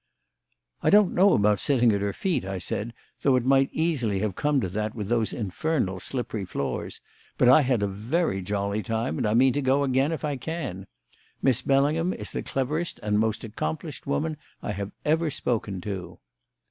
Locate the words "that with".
4.69-5.09